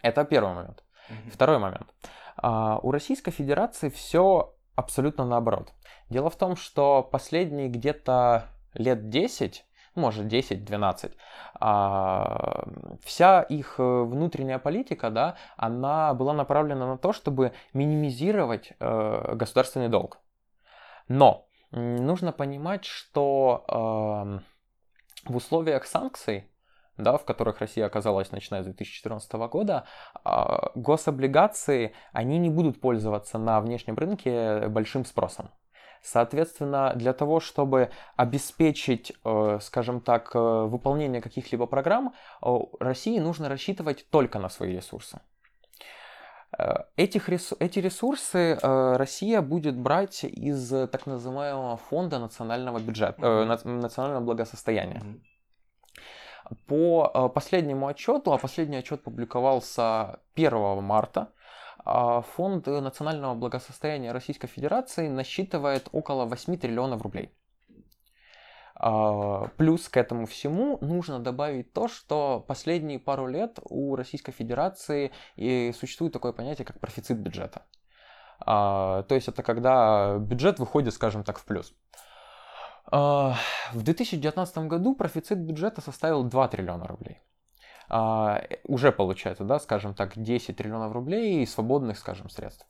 Это 0.02 0.24
первый 0.24 0.54
момент. 0.54 0.82
Mm-hmm. 1.08 1.30
Второй 1.32 1.58
момент. 1.58 1.86
А, 2.36 2.78
у 2.82 2.90
Российской 2.90 3.30
Федерации 3.30 3.88
все 3.90 4.54
абсолютно 4.74 5.24
наоборот. 5.24 5.72
Дело 6.10 6.30
в 6.30 6.36
том, 6.36 6.56
что 6.56 7.02
последние 7.02 7.68
где-то 7.68 8.48
лет 8.74 9.08
10 9.08 9.64
может 9.94 10.26
10-12, 10.26 11.12
а, 11.60 12.64
вся 13.04 13.42
их 13.42 13.76
э, 13.78 13.82
внутренняя 13.82 14.58
политика, 14.58 15.10
да, 15.10 15.36
она 15.56 16.12
была 16.14 16.32
направлена 16.32 16.86
на 16.86 16.98
то, 16.98 17.12
чтобы 17.12 17.52
минимизировать 17.72 18.72
э, 18.80 19.34
государственный 19.36 19.88
долг. 19.88 20.18
Но 21.06 21.46
нужно 21.74 22.32
понимать, 22.32 22.84
что 22.84 23.64
э, 23.68 25.30
в 25.30 25.36
условиях 25.36 25.86
санкций, 25.86 26.50
да, 26.96 27.16
в 27.18 27.24
которых 27.24 27.60
Россия 27.60 27.86
оказалась 27.86 28.32
начиная 28.32 28.62
с 28.62 28.66
2014 28.66 29.32
года, 29.32 29.84
э, 30.24 30.30
гособлигации, 30.74 31.94
они 32.12 32.38
не 32.38 32.50
будут 32.50 32.80
пользоваться 32.80 33.38
на 33.38 33.60
внешнем 33.60 33.96
рынке 33.96 34.68
большим 34.68 35.04
спросом. 35.04 35.50
Соответственно, 36.02 36.92
для 36.94 37.14
того, 37.14 37.40
чтобы 37.40 37.90
обеспечить, 38.16 39.12
э, 39.24 39.58
скажем 39.62 40.02
так, 40.02 40.32
э, 40.34 40.38
выполнение 40.38 41.22
каких-либо 41.22 41.66
программ, 41.66 42.12
э, 42.42 42.56
России 42.78 43.18
нужно 43.18 43.48
рассчитывать 43.48 44.06
только 44.10 44.38
на 44.38 44.50
свои 44.50 44.76
ресурсы. 44.76 45.20
Этих, 46.96 47.28
эти 47.28 47.78
ресурсы 47.80 48.58
Россия 48.62 49.40
будет 49.42 49.76
брать 49.76 50.24
из 50.24 50.68
так 50.68 51.06
называемого 51.06 51.76
фонда 51.76 52.18
национального 52.18 52.78
бюджета, 52.78 53.20
mm-hmm. 53.20 53.80
национального 53.80 54.22
благосостояния. 54.24 55.02
Mm-hmm. 55.04 56.56
По 56.66 57.28
последнему 57.28 57.86
отчету, 57.86 58.32
а 58.32 58.38
последний 58.38 58.76
отчет 58.76 59.02
публиковался 59.02 60.20
1 60.36 60.82
марта, 60.82 61.32
фонд 61.84 62.66
национального 62.66 63.34
благосостояния 63.34 64.12
Российской 64.12 64.46
Федерации 64.46 65.08
насчитывает 65.08 65.88
около 65.92 66.24
8 66.26 66.56
триллионов 66.58 67.02
рублей. 67.02 67.32
А, 68.76 69.48
плюс 69.56 69.88
к 69.88 69.96
этому 69.96 70.26
всему 70.26 70.78
нужно 70.80 71.20
добавить 71.20 71.72
то, 71.72 71.88
что 71.88 72.44
последние 72.46 72.98
пару 72.98 73.26
лет 73.26 73.58
у 73.64 73.96
Российской 73.96 74.32
Федерации 74.32 75.12
и 75.36 75.72
существует 75.78 76.12
такое 76.12 76.32
понятие, 76.32 76.64
как 76.64 76.80
профицит 76.80 77.18
бюджета. 77.18 77.62
А, 78.40 79.02
то 79.04 79.14
есть 79.14 79.28
это 79.28 79.42
когда 79.42 80.18
бюджет 80.18 80.58
выходит, 80.58 80.94
скажем 80.94 81.24
так, 81.24 81.38
в 81.38 81.44
плюс. 81.44 81.74
В 82.90 83.36
2019 83.72 84.58
году 84.58 84.94
профицит 84.94 85.38
бюджета 85.38 85.80
составил 85.80 86.22
2 86.22 86.48
триллиона 86.48 86.86
рублей 86.86 87.22
а, 87.88 88.42
уже 88.64 88.92
получается, 88.92 89.44
да, 89.44 89.58
скажем 89.58 89.94
так, 89.94 90.12
10 90.16 90.56
триллионов 90.56 90.92
рублей 90.92 91.46
свободных, 91.46 91.98
скажем, 91.98 92.28
средств. 92.28 92.66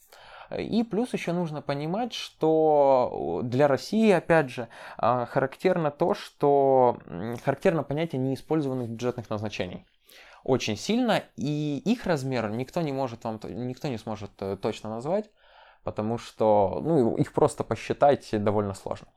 И 0.58 0.82
плюс 0.82 1.12
еще 1.12 1.32
нужно 1.32 1.62
понимать, 1.62 2.12
что 2.12 3.40
для 3.44 3.68
России, 3.68 4.10
опять 4.10 4.50
же, 4.50 4.68
а, 4.96 5.26
характерно 5.26 5.90
то, 5.90 6.14
что 6.14 6.98
характерно 7.44 7.82
понятие 7.82 8.20
неиспользованных 8.20 8.88
бюджетных 8.88 9.30
назначений 9.30 9.86
очень 10.44 10.76
сильно, 10.76 11.22
и 11.36 11.78
их 11.84 12.04
размер 12.06 12.50
никто 12.50 12.82
не 12.82 12.92
может 12.92 13.24
вам, 13.24 13.40
никто 13.44 13.88
не 13.88 13.96
сможет 13.96 14.30
э, 14.40 14.56
точно 14.60 14.90
назвать, 14.90 15.30
потому 15.84 16.18
что 16.18 16.80
ну, 16.84 17.16
их 17.16 17.32
просто 17.32 17.64
посчитать 17.64 18.28
довольно 18.32 18.74
сложно. 18.74 19.08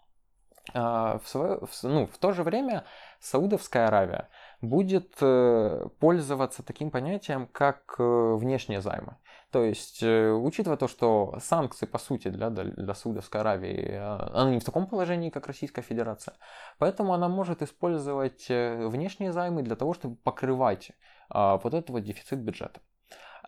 А, 0.74 1.19
в, 1.19 1.27
свое, 1.27 1.59
в, 1.59 1.83
ну, 1.83 2.07
в 2.07 2.17
то 2.17 2.33
же 2.33 2.43
время 2.43 2.83
Саудовская 3.19 3.88
Аравия 3.88 4.29
будет 4.62 5.15
э, 5.21 5.88
пользоваться 6.00 6.63
таким 6.63 6.91
понятием, 6.91 7.47
как 7.47 7.95
э, 8.00 8.36
внешние 8.36 8.81
займы. 8.81 9.17
То 9.51 9.63
есть, 9.63 10.03
э, 10.03 10.31
учитывая 10.31 10.77
то, 10.77 10.88
что 10.88 11.38
санкции, 11.41 11.86
по 11.86 12.00
сути, 12.00 12.27
для, 12.29 12.50
для 12.50 12.93
Саудовской 12.93 13.41
Аравии, 13.41 13.95
она 13.95 14.51
не 14.51 14.59
в 14.59 14.65
таком 14.65 14.88
положении, 14.88 15.29
как 15.29 15.47
Российская 15.47 15.81
Федерация, 15.81 16.36
поэтому 16.79 17.13
она 17.13 17.29
может 17.29 17.62
использовать 17.62 18.47
внешние 18.50 19.31
займы 19.31 19.62
для 19.62 19.75
того, 19.75 19.93
чтобы 19.93 20.15
покрывать 20.15 20.91
а, 21.29 21.57
вот 21.57 21.74
этот 21.74 21.89
вот 21.91 22.03
дефицит 22.03 22.39
бюджета. 22.39 22.81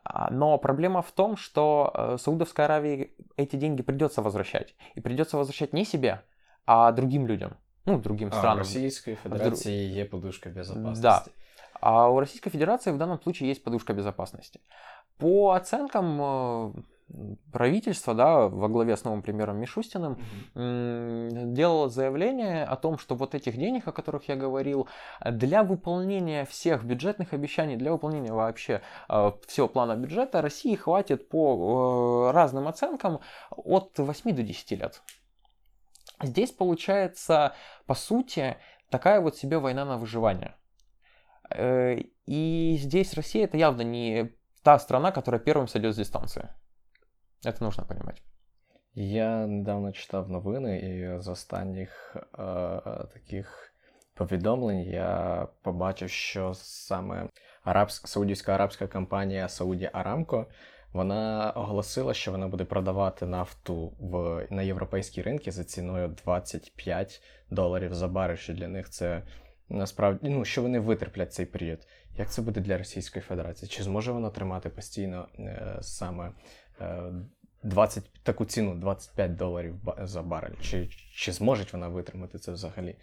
А, 0.04 0.32
но 0.32 0.58
проблема 0.58 1.02
в 1.02 1.12
том, 1.12 1.36
что 1.36 2.18
Саудовской 2.20 2.66
Аравии 2.66 3.14
эти 3.36 3.56
деньги 3.58 3.82
придется 3.82 4.22
возвращать. 4.22 4.76
И 4.96 5.02
придется 5.02 5.38
возвращать 5.38 5.74
не 5.74 5.86
себе, 5.86 6.24
а 6.66 6.92
другим 6.92 7.28
людям 7.28 7.58
ну, 7.90 8.00
другим 8.00 8.30
а, 8.30 8.32
странам. 8.32 8.58
У 8.58 8.60
Российской 8.60 9.16
Федерации 9.16 9.90
в... 9.90 9.96
есть 9.96 10.10
подушка 10.12 10.50
безопасности. 10.50 11.02
Да. 11.02 11.24
А 11.82 12.10
у 12.10 12.20
Российской 12.20 12.50
Федерации 12.50 12.92
в 12.92 12.98
данном 12.98 13.22
случае 13.22 13.50
есть 13.50 13.64
подушка 13.64 13.94
безопасности. 13.94 14.60
По 15.18 15.52
оценкам 15.52 16.20
э, 16.22 16.74
правительства, 17.52 18.14
да, 18.14 18.48
во 18.48 18.68
главе 18.68 18.96
с 18.96 19.06
новым 19.06 19.22
премьером 19.22 19.58
Мишустиным, 19.58 20.20
mm-hmm. 20.54 21.54
делало 21.54 21.90
заявление 21.90 22.66
о 22.66 22.76
том, 22.76 22.98
что 22.98 23.16
вот 23.16 23.34
этих 23.34 23.58
денег, 23.58 23.88
о 23.88 23.92
которых 23.92 24.28
я 24.28 24.36
говорил, 24.36 24.88
для 25.26 25.64
выполнения 25.64 26.46
всех 26.46 26.84
бюджетных 26.84 27.34
обещаний, 27.34 27.76
для 27.76 27.92
выполнения 27.92 28.34
вообще 28.34 28.82
э, 29.08 29.32
всего 29.48 29.68
плана 29.68 29.96
бюджета 29.96 30.42
России 30.42 30.76
хватит 30.76 31.30
по 31.30 32.28
э, 32.30 32.32
разным 32.34 32.68
оценкам 32.68 33.20
от 33.52 33.98
8 33.98 34.36
до 34.36 34.44
10 34.44 34.72
лет. 34.72 35.02
Здесь 36.23 36.53
получается, 36.53 37.55
по 37.87 37.95
сути, 37.95 38.57
такая 38.91 39.21
вот 39.21 39.37
себе 39.37 39.59
война 39.59 39.85
на 39.85 39.99
выживание. 39.99 40.55
Э, 41.51 41.97
и 42.27 42.77
здесь 42.79 43.15
Россия 43.15 43.45
это 43.45 43.57
явно 43.57 43.83
не 43.83 44.33
та 44.63 44.79
страна, 44.79 45.13
которая 45.13 45.41
первым 45.41 45.69
сойдет 45.69 45.95
с 45.95 45.99
дистанции. 45.99 46.49
Это 47.45 47.63
нужно 47.63 47.85
понимать. 47.85 48.23
Я 48.95 49.47
недавно 49.47 49.93
читав 49.93 50.31
новини, 50.31 50.79
і 50.79 51.21
з 51.21 51.29
останніх 51.29 52.17
е, 52.17 52.27
таких 53.13 53.75
повідомлень 54.15 54.81
я 54.81 55.49
побачив, 55.63 56.11
що 56.11 56.55
саме 56.55 57.29
арабська 57.65 58.09
саудівська 58.09 58.55
арабська 58.55 58.87
компанія 58.87 59.47
Saudi 59.47 59.91
Aramco 59.91 60.47
вона 60.94 61.52
оголосила, 61.56 62.14
що 62.14 62.32
вона 62.32 62.48
буде 62.48 62.66
продавати 62.66 63.26
нафту 63.26 63.94
в 64.00 64.48
на 64.50 64.62
європейські 64.62 65.22
ринки 65.22 65.52
за 65.52 65.64
ціною 65.64 66.08
25 66.08 67.22
доларів 67.50 67.94
за 67.94 68.08
барель, 68.08 68.36
що 68.36 68.54
для 68.54 68.68
них 68.68 68.90
це 68.90 69.24
насправді 69.70 70.30
ну 70.30 70.46
що 70.46 70.62
вони 70.62 70.80
витерплять 70.80 71.34
цей 71.34 71.46
період. 71.46 71.88
Як 72.18 72.32
це 72.32 72.42
буде 72.42 72.62
для 72.62 72.78
Російської 72.78 73.24
Федерації? 73.24 73.70
Чи 73.70 73.84
зможе 73.84 74.12
вона 74.12 74.30
тримати 74.30 74.70
постійно 74.70 75.28
е, 75.40 75.78
саме 75.82 76.32
е, 76.82 77.12
20, 77.64 78.24
таку 78.24 78.46
ціну 78.46 78.76
25 78.76 79.36
доларів 79.36 79.76
за 80.02 80.22
барель? 80.22 80.56
Чи, 80.62 80.88
чи 81.16 81.32
зможе 81.32 81.66
вона 81.72 81.88
витримати 81.88 82.40
це 82.40 82.52
взагалі? 82.52 82.96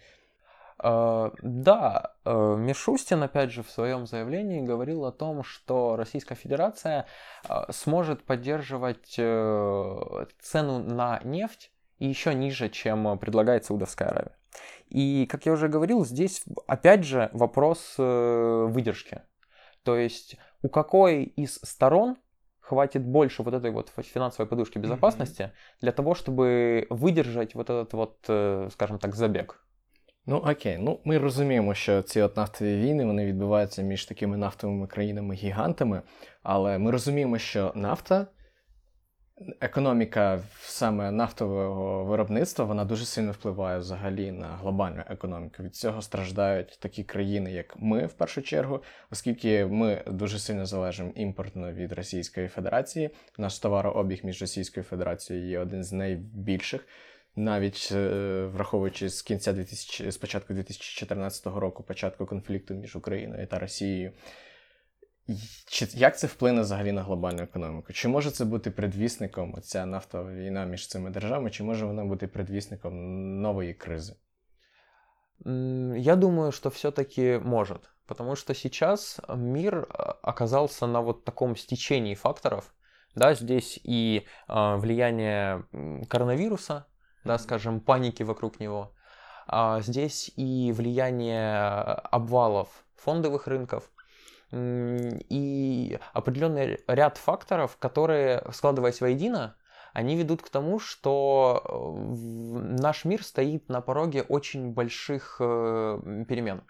Э, 0.83 1.31
Да, 1.41 2.13
э, 2.23 2.55
Мишустин, 2.57 3.23
опять 3.23 3.51
же, 3.51 3.63
в 3.63 3.69
своем 3.69 4.05
заявлении 4.05 4.61
говорил 4.61 5.05
о 5.05 5.11
том, 5.11 5.43
что 5.43 5.95
Российская 5.95 6.35
Федерация 6.35 7.07
э, 7.47 7.71
сможет 7.71 8.23
поддерживать 8.23 9.13
цену 9.15 10.79
на 10.79 11.19
нефть 11.23 11.71
еще 11.99 12.33
ниже, 12.33 12.69
чем 12.69 13.17
предлагает 13.17 13.65
Саудовская 13.65 14.09
Аравия. 14.09 14.37
И, 14.89 15.27
как 15.29 15.45
я 15.45 15.53
уже 15.53 15.67
говорил, 15.67 16.05
здесь 16.05 16.43
опять 16.67 17.03
же 17.03 17.29
вопрос 17.33 17.95
выдержки. 17.97 19.21
То 19.83 19.97
есть 19.97 20.37
у 20.61 20.69
какой 20.69 21.23
из 21.23 21.59
сторон 21.63 22.17
хватит 22.59 23.03
больше 23.03 23.43
вот 23.43 23.53
этой 23.53 23.71
вот 23.71 23.91
финансовой 23.97 24.47
подушки 24.47 24.77
безопасности 24.77 25.51
для 25.81 25.91
того, 25.91 26.13
чтобы 26.13 26.85
выдержать 26.89 27.55
вот 27.55 27.69
этот 27.69 27.93
вот, 27.93 28.17
скажем 28.71 28.99
так, 28.99 29.15
забег. 29.15 29.59
Ну 30.29 30.37
окей, 30.37 30.77
ну 30.79 30.99
ми 31.05 31.17
розуміємо, 31.17 31.73
що 31.73 32.01
ці 32.01 32.21
от 32.21 32.37
нафтові 32.37 32.77
війни 32.77 33.05
вони 33.05 33.25
відбуваються 33.25 33.81
між 33.81 34.05
такими 34.05 34.37
нафтовими 34.37 34.87
країнами-гігантами, 34.87 36.01
але 36.43 36.77
ми 36.77 36.91
розуміємо, 36.91 37.37
що 37.37 37.71
нафта, 37.75 38.27
економіка 39.61 40.39
саме 40.59 41.11
нафтового 41.11 42.05
виробництва, 42.05 42.65
вона 42.65 42.85
дуже 42.85 43.05
сильно 43.05 43.31
впливає 43.31 43.79
взагалі 43.79 44.31
на 44.31 44.47
глобальну 44.47 45.03
економіку. 45.09 45.63
Від 45.63 45.75
цього 45.75 46.01
страждають 46.01 46.79
такі 46.79 47.03
країни, 47.03 47.51
як 47.51 47.75
ми, 47.77 48.05
в 48.05 48.13
першу 48.13 48.41
чергу, 48.41 48.83
оскільки 49.11 49.65
ми 49.65 50.03
дуже 50.07 50.39
сильно 50.39 50.65
залежимо 50.65 51.11
імпортно 51.15 51.73
від 51.73 51.93
Російської 51.93 52.47
Федерації. 52.47 53.09
Наш 53.37 53.59
товарообіг 53.59 54.19
між 54.23 54.41
Російською 54.41 54.83
Федерацією 54.83 55.49
є 55.49 55.59
один 55.59 55.83
з 55.83 55.91
найбільших. 55.91 56.85
Навіть 57.39 57.89
е, 57.91 58.45
враховуючи 58.45 59.09
з 59.09 59.21
кінця 59.21 59.53
2000, 59.53 60.11
з 60.11 60.17
початку 60.17 60.53
2014 60.53 61.45
року, 61.45 61.83
початку 61.83 62.25
конфлікту 62.25 62.73
між 62.73 62.95
Україною 62.95 63.47
та 63.47 63.59
Росією, 63.59 64.11
чи 65.67 65.87
як 65.93 66.17
це 66.19 66.27
вплине 66.27 66.61
взагалі 66.61 66.91
на 66.91 67.03
глобальну 67.03 67.43
економіку? 67.43 67.93
Чи 67.93 68.07
може 68.07 68.31
це 68.31 68.45
бути 68.45 68.71
предвісником 68.71 69.53
оця 69.57 69.85
нафтова 69.85 70.33
війна 70.33 70.65
між 70.65 70.87
цими 70.87 71.09
державами, 71.09 71.49
чи 71.49 71.63
може 71.63 71.85
вона 71.85 72.05
бути 72.05 72.27
предвісником 72.27 72.93
нової 73.41 73.73
кризи? 73.73 74.15
Я 75.95 76.15
думаю, 76.15 76.51
что 76.51 76.69
все-таки 76.69 77.39
может, 77.43 77.89
потому 78.05 78.35
что 78.35 78.53
сейчас 78.53 79.19
мир 79.37 79.75
э, 79.77 80.13
оказался 80.23 80.87
на 80.87 81.01
вот 81.01 81.23
таком 81.23 81.55
стечении 81.55 82.15
факторов. 82.15 82.73
Да, 83.15 83.35
здесь 83.35 83.79
и 83.83 84.25
э, 84.47 84.75
влияние 84.77 85.63
коронавируса, 86.09 86.85
да, 87.27 87.37
скажем, 87.37 87.79
паники 87.79 88.23
вокруг 88.23 88.59
него. 88.59 88.93
А 89.47 89.81
здесь 89.81 90.31
и 90.35 90.71
влияние 90.71 91.63
обвалов 91.63 92.69
фондовых 92.95 93.47
рынков. 93.47 93.89
И 94.51 95.99
определенный 96.13 96.79
ряд 96.87 97.17
факторов, 97.17 97.77
которые, 97.77 98.43
складываясь 98.51 99.01
воедино, 99.01 99.55
они 99.93 100.15
ведут 100.15 100.41
к 100.41 100.49
тому, 100.49 100.79
что 100.79 101.63
э, 101.65 102.79
наш 102.79 103.03
мир 103.03 103.23
стоит 103.23 103.67
на 103.67 103.81
пороге 103.81 104.21
очень 104.21 104.71
больших 104.71 105.37
э, 105.39 106.23
перемен. 106.27 106.61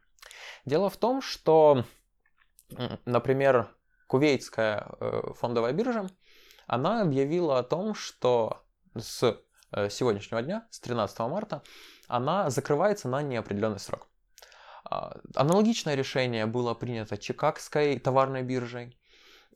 Дело 0.66 0.90
в 0.90 0.96
том, 0.96 1.22
что, 1.22 1.84
например, 3.06 3.68
Кувейтская 4.08 4.88
э, 5.00 5.34
фондовая 5.36 5.74
биржа, 5.74 6.08
она 6.68 7.02
объявила 7.02 7.60
о 7.60 7.64
том, 7.64 7.94
что 7.96 8.64
с 8.96 9.38
сегодняшнего 9.90 10.42
дня, 10.42 10.68
с 10.72 10.80
13 10.80 11.20
марта, 11.20 11.62
она 12.08 12.50
закрывается 12.50 13.08
на 13.10 13.22
неопределенный 13.22 13.80
срок. 13.80 14.08
А, 14.90 15.18
Аналогичное 15.36 15.96
решение 15.96 16.46
было 16.46 16.74
принято 16.74 17.18
Чикагской 17.18 18.00
товарной 18.00 18.44
биржей. 18.44 18.98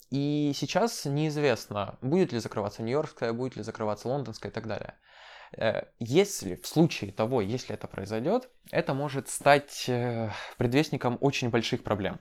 И 0.10 0.52
сейчас 0.54 1.06
неизвестно, 1.06 1.98
будет 2.02 2.34
ли 2.34 2.40
закрываться 2.40 2.84
Нью-Йоркская, 2.84 3.32
будет 3.32 3.56
ли 3.56 3.64
закрываться 3.64 4.10
Лондонская 4.10 4.52
и 4.52 4.54
так 4.54 4.68
далее. 4.68 4.96
Э, 5.58 5.84
Если 6.00 6.56
в 6.56 6.68
случае 6.68 7.14
того, 7.14 7.40
если 7.42 7.76
это 7.76 7.88
произойдет, 7.88 8.50
это 8.72 8.94
может 8.94 9.30
стать 9.30 9.86
э, 9.88 10.30
предвестником 10.58 11.18
очень 11.22 11.50
больших 11.50 11.84
проблем. 11.84 12.20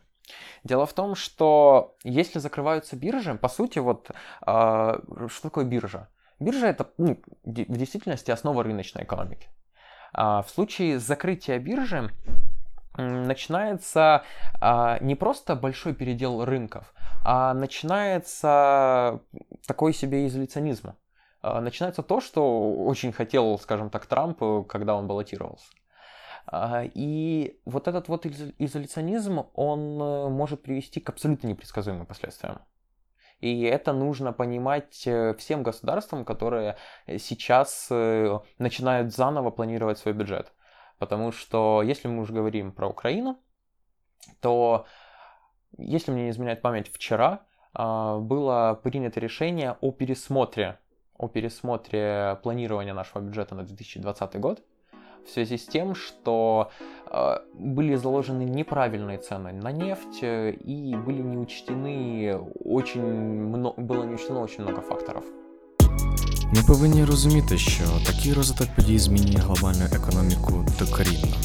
Дело 0.63 0.87
в 0.87 0.93
том, 0.93 1.17
что 1.17 1.97
если 2.05 2.39
закрываются 2.39 2.95
биржи, 2.95 3.35
по 3.35 3.49
сути, 3.49 3.81
вот 3.81 4.13
а, 4.43 5.01
что 5.27 5.43
такое 5.43 5.65
биржа? 5.65 6.09
Биржа 6.41 6.69
это 6.69 6.91
ну, 6.97 7.21
в 7.45 7.77
действительности 7.77 8.31
основа 8.31 8.65
рыночной 8.65 9.05
экономики. 9.05 9.49
А, 10.13 10.43
в 10.43 10.51
случае 10.51 10.99
закрытия 10.99 11.59
биржи 11.59 12.11
начинается 12.97 14.25
а, 14.61 14.99
не 15.01 15.15
просто 15.15 15.55
большой 15.55 15.95
передел 15.95 16.45
рынков, 16.45 16.93
а 17.25 17.55
начинается 17.55 19.21
такой 19.67 19.93
себе 19.93 20.27
изоляционизм. 20.27 20.95
А, 21.43 21.61
Начинается 21.61 22.03
то, 22.03 22.21
что 22.21 22.73
очень 22.73 23.13
хотел, 23.13 23.59
скажем 23.59 23.91
так, 23.91 24.07
Трамп, 24.07 24.43
э, 24.43 24.65
когда 24.69 24.97
он 24.97 25.07
баллотировался. 25.07 25.67
И 26.95 27.61
вот 27.65 27.87
этот 27.87 28.09
вот 28.09 28.27
изо- 28.27 28.53
изоляционизм, 28.59 29.47
он 29.55 30.03
э, 30.03 30.29
может 30.31 30.63
привести 30.63 30.99
к 30.99 31.09
абсолютно 31.11 31.47
непредсказуемым 31.47 32.07
последствиям. 32.07 32.61
И 33.41 33.63
это 33.63 33.93
нужно 33.93 34.33
понимать 34.33 35.07
э, 35.07 35.35
всем 35.35 35.63
государствам, 35.63 36.25
которые 36.25 36.77
э, 37.07 37.19
сейчас 37.19 37.89
э, 37.91 38.39
начинают 38.59 39.15
заново 39.15 39.51
планировать 39.51 39.99
свой 39.99 40.15
бюджет. 40.15 40.53
Потому 40.99 41.33
что 41.33 41.83
если 41.83 42.09
мы 42.09 42.23
уже 42.23 42.35
говорим 42.35 42.73
про 42.73 42.89
Украину, 42.89 43.39
то, 44.41 44.85
если 45.79 46.13
мне 46.13 46.25
не 46.25 46.31
изменяет 46.31 46.61
память, 46.61 46.93
вчера 46.93 47.47
а, 47.73 48.19
было 48.19 48.79
принято 48.83 49.19
решение 49.19 49.79
о 49.81 49.93
пересмотре, 49.93 50.79
о 51.17 51.29
пересмотре 51.29 52.39
планирования 52.43 52.93
нашего 52.93 53.23
бюджета 53.23 53.55
на 53.55 53.63
2020 53.63 54.41
год 54.41 54.63
в 55.26 55.30
связи 55.30 55.58
с 55.58 55.66
тем, 55.66 55.96
что 55.96 56.70
э, 57.12 57.38
были 57.54 57.96
заложены 57.96 58.44
неправильные 58.44 59.18
цены 59.18 59.52
на 59.52 59.72
нефть 59.72 60.20
э, 60.22 60.52
и 60.52 60.96
были 60.96 61.22
не 61.22 61.38
учтены 61.38 62.38
очень 62.64 63.02
много, 63.02 63.82
было 63.82 64.04
не 64.04 64.16
учтено 64.16 64.42
очень 64.42 64.64
много 64.64 64.82
факторов. 64.82 65.24
Ми 66.56 66.62
повинні 66.68 67.06
розуміти, 67.06 67.58
що 67.58 67.84
такий 68.06 68.34
розвиток 68.34 68.68
подій 68.76 69.00
змінює 69.00 69.38
глобальну 69.38 69.86
економіку 69.94 70.66
докорінно. 70.80 71.36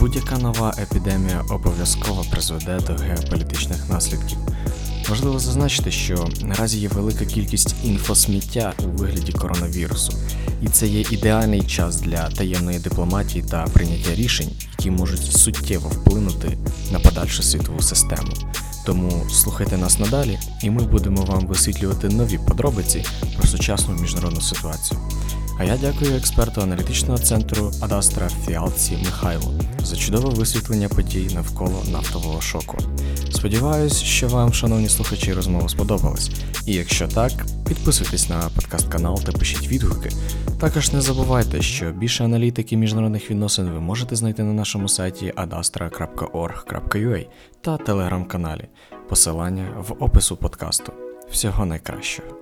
Будь-яка 0.00 0.38
нова 0.38 0.74
епідемія 0.78 1.42
обов'язково 1.50 2.24
призведе 2.30 2.78
до 2.86 2.94
геополітичних 2.94 3.90
наслідків. 3.90 4.38
Важливо 5.08 5.38
зазначити, 5.38 5.90
що 5.90 6.28
наразі 6.42 6.78
є 6.78 6.88
велика 6.88 7.24
кількість 7.24 7.84
інфосміття 7.84 8.72
у 8.84 8.88
вигляді 8.88 9.32
коронавірусу, 9.32 10.12
і 10.61 10.67
це 10.67 10.87
є 10.87 11.03
ідеальний 11.11 11.61
час 11.61 12.01
для 12.01 12.29
таємної 12.29 12.79
дипломатії 12.79 13.45
та 13.49 13.63
прийняття 13.63 14.15
рішень, 14.15 14.49
які 14.77 14.91
можуть 14.91 15.23
суттєво 15.23 15.89
вплинути 15.89 16.57
на 16.91 16.99
подальшу 16.99 17.43
світову 17.43 17.81
систему. 17.81 18.31
Тому 18.85 19.23
слухайте 19.29 19.77
нас 19.77 19.99
надалі, 19.99 20.39
і 20.63 20.69
ми 20.69 20.83
будемо 20.83 21.23
вам 21.23 21.47
висвітлювати 21.47 22.09
нові 22.09 22.37
подробиці 22.37 23.05
про 23.37 23.47
сучасну 23.47 23.95
міжнародну 23.95 24.41
ситуацію. 24.41 24.99
А 25.59 25.63
я 25.63 25.77
дякую 25.81 26.15
експерту 26.15 26.61
аналітичного 26.61 27.17
центру 27.17 27.71
Адастра 27.81 28.29
Фіалці 28.47 28.97
Михайлу 29.05 29.53
за 29.83 29.95
чудове 29.95 30.29
висвітлення 30.29 30.89
подій 30.89 31.29
навколо 31.33 31.83
нафтового 31.91 32.41
шоку. 32.41 32.77
Сподіваюсь, 33.31 34.01
що 34.01 34.27
вам, 34.27 34.53
шановні 34.53 34.89
слухачі, 34.89 35.33
розмова 35.33 35.69
сподобалась. 35.69 36.31
І 36.65 36.73
якщо 36.73 37.07
так, 37.07 37.31
підписуйтесь 37.69 38.29
на 38.29 38.49
подкаст 38.55 38.87
канал 38.87 39.19
та 39.25 39.31
пишіть 39.31 39.67
відгуки. 39.67 40.09
Також 40.59 40.93
не 40.93 41.01
забувайте, 41.01 41.61
що 41.61 41.91
більше 41.91 42.23
аналітики 42.23 42.77
міжнародних 42.77 43.31
відносин 43.31 43.69
ви 43.69 43.79
можете 43.79 44.15
знайти 44.15 44.43
на 44.43 44.53
нашому 44.53 44.87
сайті 44.87 45.33
adastra.org.ua 45.37 47.27
та 47.61 47.77
телеграм-каналі. 47.77 48.67
Посилання 49.09 49.67
в 49.87 50.03
опису 50.03 50.37
подкасту. 50.37 50.93
Всього 51.31 51.65
найкращого. 51.65 52.38